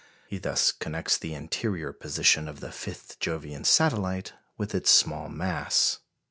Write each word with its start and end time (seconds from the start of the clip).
He 0.25 0.39
thus 0.39 0.71
connects 0.71 1.15
the 1.15 1.35
interior 1.35 1.93
position 1.93 2.47
of 2.47 2.59
the 2.59 2.71
fifth 2.71 3.19
Jovian 3.19 3.63
satellite 3.63 4.33
with 4.57 4.73
its 4.73 4.89
small 4.89 5.29
mass. 5.29 5.99